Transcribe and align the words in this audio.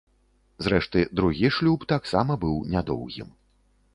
Зрэшты, 0.67 1.03
другі 1.19 1.51
шлюб 1.59 1.85
таксама 1.93 2.37
быў 2.45 2.57
нядоўгім. 2.77 3.29